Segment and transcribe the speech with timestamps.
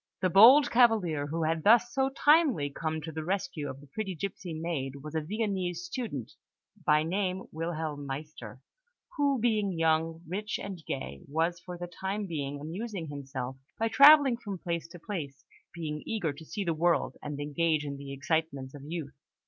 [0.19, 4.15] The bold cavalier who had thus so timely come to the rescue of the pretty
[4.15, 6.31] gipsy maid was a Viennese student,
[6.83, 8.61] by name Wilhelm Meister,
[9.15, 14.37] who, being young, rich, and gay, was for the time being amusing himself by travelling
[14.37, 18.73] from place to place, being eager to see the world and engage in the excitements
[18.73, 19.13] of youth.